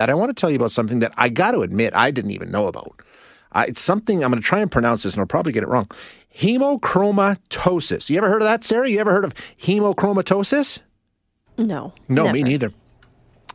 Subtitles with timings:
[0.00, 2.50] I want to tell you about something that I got to admit I didn't even
[2.50, 3.00] know about.
[3.52, 5.68] Uh, it's something I'm going to try and pronounce this, and I'll probably get it
[5.68, 5.90] wrong.
[6.38, 8.10] Hemochromatosis.
[8.10, 8.88] You ever heard of that, Sarah?
[8.88, 10.80] You ever heard of hemochromatosis?
[11.56, 11.94] No.
[12.08, 12.34] No, never.
[12.34, 12.72] me neither.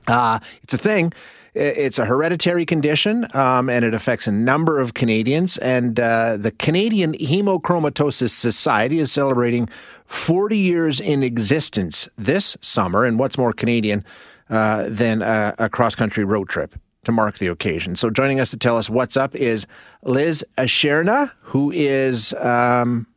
[0.07, 1.13] Uh, it's a thing.
[1.53, 5.57] It's a hereditary condition, um, and it affects a number of Canadians.
[5.57, 9.67] And uh, the Canadian Hemochromatosis Society is celebrating
[10.05, 13.03] 40 years in existence this summer.
[13.03, 14.05] And what's more Canadian
[14.51, 16.75] uh, than a, a cross country road trip?
[17.03, 17.95] to mark the occasion.
[17.95, 19.65] So joining us to tell us what's up is
[20.03, 23.07] Liz Asherna, who is um,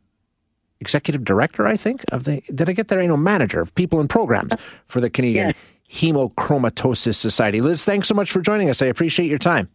[0.79, 2.41] executive director, I think, of the.
[2.53, 2.99] Did I get there?
[2.99, 4.53] I know manager of people and programs
[4.87, 5.55] for the Canadian yes.
[6.01, 7.61] Hemochromatosis Society.
[7.61, 8.81] Liz, thanks so much for joining us.
[8.81, 9.69] I appreciate your time.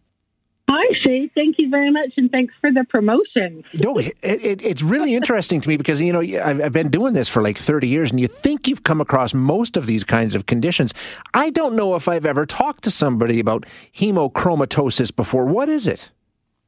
[0.73, 1.29] Hi, Shay.
[1.35, 3.65] Thank you very much, and thanks for the promotion.
[3.75, 7.13] no, it, it, it's really interesting to me because you know I've, I've, been doing
[7.13, 10.33] this for like thirty years, and you think you've come across most of these kinds
[10.37, 10.95] of conditions.
[11.35, 15.45] I don't know if I've ever talked to somebody about hemochromatosis before.
[15.45, 16.13] What is it?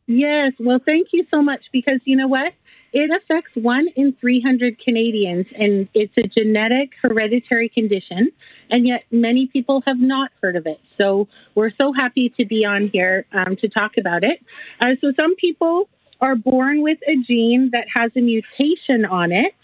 [0.09, 2.53] Yes, well, thank you so much because you know what?
[2.93, 8.31] It affects one in 300 Canadians, and it's a genetic hereditary condition,
[8.71, 10.79] and yet many people have not heard of it.
[10.99, 14.41] So we're so happy to be on here um, to talk about it.
[14.81, 15.89] Uh, so some people
[16.21, 19.55] are born with a gene that has a mutation on it.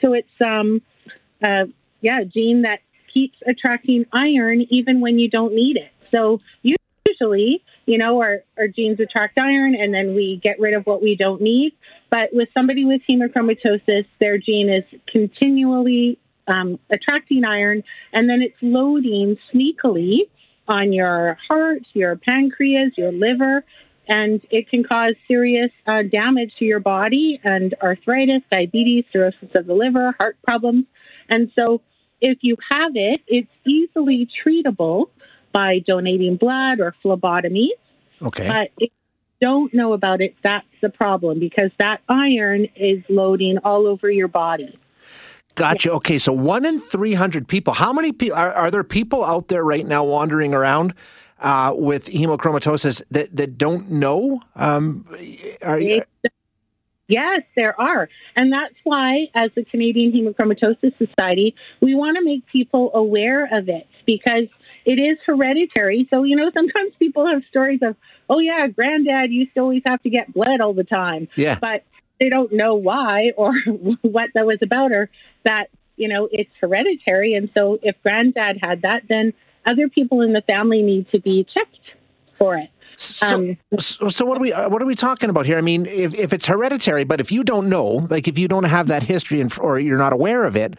[0.00, 0.80] So it's um,
[1.42, 1.64] uh,
[2.00, 2.80] yeah, a gene that
[3.12, 5.90] keeps attracting iron even when you don't need it.
[6.10, 10.84] So usually, you know, our, our genes attract iron and then we get rid of
[10.84, 11.72] what we don't need.
[12.14, 18.54] But with somebody with hemochromatosis, their gene is continually um, attracting iron and then it's
[18.62, 20.18] loading sneakily
[20.68, 23.64] on your heart, your pancreas, your liver,
[24.06, 29.66] and it can cause serious uh, damage to your body and arthritis, diabetes, cirrhosis of
[29.66, 30.84] the liver, heart problems.
[31.28, 31.80] And so
[32.20, 35.06] if you have it, it's easily treatable
[35.52, 37.72] by donating blood or phlebotomy.
[38.22, 38.46] Okay.
[38.46, 38.88] But you
[39.44, 44.26] don't know about it, that's the problem because that iron is loading all over your
[44.26, 44.78] body.
[45.54, 45.90] Gotcha.
[45.90, 45.96] Yeah.
[45.96, 47.74] Okay, so one in 300 people.
[47.74, 50.94] How many people are, are there people out there right now wandering around
[51.40, 54.40] uh, with hemochromatosis that, that don't know?
[54.56, 55.06] Um,
[55.60, 55.78] are,
[57.06, 58.08] Yes, there are.
[58.34, 63.68] And that's why, as the Canadian Hemochromatosis Society, we want to make people aware of
[63.68, 64.48] it because
[64.84, 66.06] it is hereditary.
[66.10, 67.96] So, you know, sometimes people have stories of,
[68.28, 71.28] oh, yeah, granddad used to always have to get bled all the time.
[71.36, 71.58] Yeah.
[71.60, 71.84] But
[72.20, 73.54] they don't know why or
[74.02, 75.10] what that was about or
[75.44, 77.34] that, you know, it's hereditary.
[77.34, 79.32] And so if granddad had that, then
[79.66, 81.78] other people in the family need to be checked
[82.38, 82.70] for it.
[82.96, 85.58] So, um, so, what are we what are we talking about here?
[85.58, 88.64] I mean, if, if it's hereditary, but if you don't know, like if you don't
[88.64, 90.74] have that history and or you're not aware of it,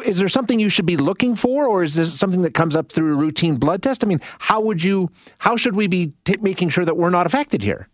[0.00, 2.90] is there something you should be looking for, or is this something that comes up
[2.90, 4.02] through a routine blood test?
[4.02, 7.26] I mean, how would you, how should we be t- making sure that we're not
[7.26, 7.88] affected here?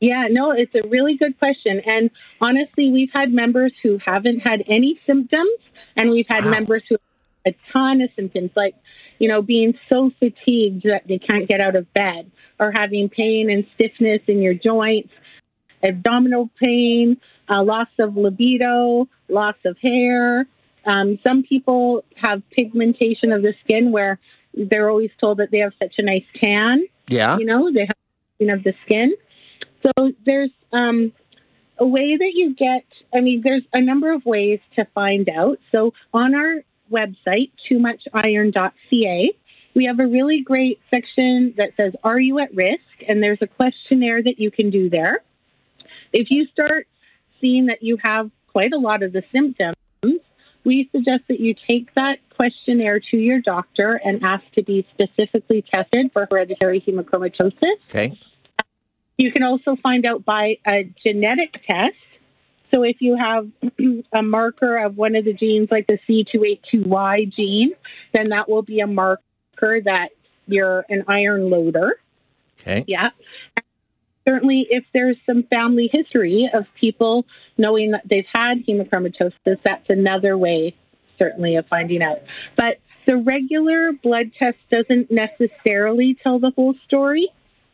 [0.00, 1.80] Yeah, no, it's a really good question.
[1.86, 5.58] And honestly, we've had members who haven't had any symptoms,
[5.96, 6.50] and we've had wow.
[6.50, 6.96] members who
[7.44, 8.74] have a ton of symptoms, like,
[9.18, 13.50] you know, being so fatigued that they can't get out of bed, or having pain
[13.50, 15.10] and stiffness in your joints,
[15.82, 17.18] abdominal pain,
[17.48, 20.46] uh, loss of libido, loss of hair,
[20.86, 24.18] um, some people have pigmentation of the skin where
[24.54, 26.86] they're always told that they have such a nice tan.
[27.08, 27.36] Yeah.
[27.38, 27.96] You know, they have
[28.38, 29.14] you know, the skin.
[29.82, 31.12] So there's um,
[31.78, 35.58] a way that you get, I mean, there's a number of ways to find out.
[35.72, 39.30] So on our website, too much toomuchiron.ca,
[39.74, 42.80] we have a really great section that says, Are you at risk?
[43.06, 45.22] And there's a questionnaire that you can do there.
[46.12, 46.88] If you start
[47.40, 49.76] seeing that you have quite a lot of the symptoms,
[50.66, 55.62] we suggest that you take that questionnaire to your doctor and ask to be specifically
[55.62, 57.76] tested for hereditary hemochromatosis.
[57.88, 58.18] Okay.
[59.16, 61.94] You can also find out by a genetic test.
[62.74, 63.48] So if you have
[64.12, 67.72] a marker of one of the genes, like the C282Y gene,
[68.12, 69.20] then that will be a marker
[69.60, 70.08] that
[70.48, 71.94] you're an iron loader.
[72.60, 72.84] Okay.
[72.88, 73.10] Yeah
[74.26, 77.24] certainly if there's some family history of people
[77.58, 80.74] knowing that they've had hemochromatosis, that's another way,
[81.18, 82.18] certainly, of finding out.
[82.56, 87.28] But the regular blood test doesn't necessarily tell the whole story.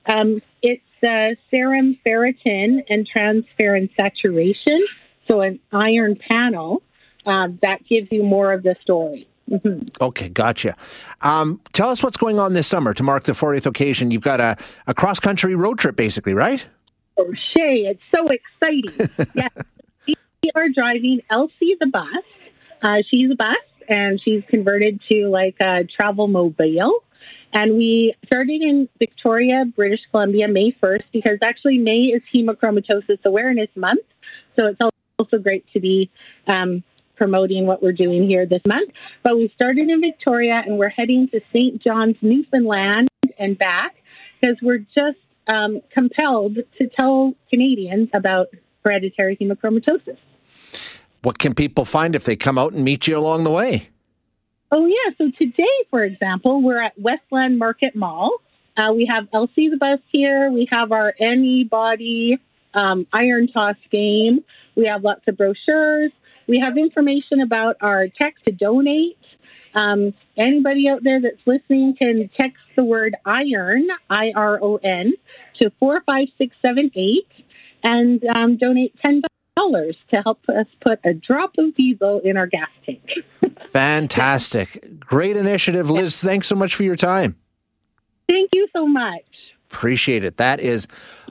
[0.07, 4.85] Um, it's uh, serum ferritin and transferrin saturation,
[5.27, 6.83] so an iron panel
[7.25, 9.27] uh, that gives you more of the story.
[9.53, 9.89] Mm-hmm.
[10.01, 10.75] Okay, gotcha.
[11.21, 14.11] Um, tell us what's going on this summer to mark the 40th occasion.
[14.11, 14.57] You've got a,
[14.87, 16.67] a cross country road trip, basically, right?
[17.19, 19.11] Oh, Shay, it's so exciting.
[19.35, 19.53] yes,
[20.07, 22.07] we are driving Elsie the bus.
[22.83, 23.57] Uh, she's a bus,
[23.89, 27.05] and she's converted to like a travel mobile.
[27.53, 33.69] And we started in Victoria, British Columbia, May 1st, because actually May is Hemochromatosis Awareness
[33.77, 34.07] Month.
[34.57, 34.81] So it's
[35.19, 36.11] also great to be
[36.47, 36.83] um,
[37.23, 38.91] promoting what we're doing here this month.
[39.23, 41.81] But we started in Victoria and we're heading to St.
[41.81, 43.07] John's, Newfoundland
[43.39, 43.95] and back
[44.41, 48.49] because we're just um, compelled to tell Canadians about
[48.83, 50.17] hereditary hemochromatosis.
[51.23, 53.89] What can people find if they come out and meet you along the way?
[54.73, 55.15] Oh, yeah.
[55.17, 58.33] So today, for example, we're at Westland Market Mall.
[58.77, 60.51] Uh, we have Elsie the bus here.
[60.51, 62.41] We have our Anybody
[62.75, 64.41] um, Iron Toss game.
[64.75, 66.11] We have lots of brochures.
[66.49, 69.19] We have information about our text to donate.
[69.75, 75.15] Um, anybody out there that's listening can text the word iron, I R O N,
[75.61, 77.27] to 45678
[77.83, 79.23] and um, donate $10
[79.59, 83.03] to help us put a drop of diesel in our gas tank.
[83.71, 85.01] Fantastic.
[85.01, 86.21] Great initiative, Liz.
[86.21, 87.37] Thanks so much for your time.
[88.29, 89.23] Thank you so much.
[89.71, 90.37] Appreciate it.
[90.37, 90.87] That is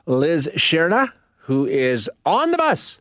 [0.06, 2.98] Liz Sherna, who is on the bus.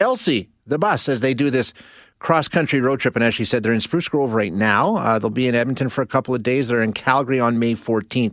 [0.00, 1.72] Elsie, the bus, as they do this
[2.18, 3.16] cross country road trip.
[3.16, 4.96] And as she said, they're in Spruce Grove right now.
[4.96, 6.68] Uh, they'll be in Edmonton for a couple of days.
[6.68, 8.26] They're in Calgary on May 14th.